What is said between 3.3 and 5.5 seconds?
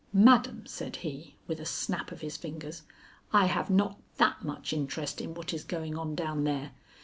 "I have not that much interest in